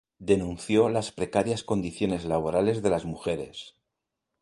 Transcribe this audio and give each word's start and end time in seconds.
Denunció 0.17 0.89
las 0.89 1.11
precarias 1.11 1.63
condiciones 1.63 2.25
laborales 2.25 2.81
de 2.81 2.89
las 2.89 3.05
mujeres. 3.05 3.75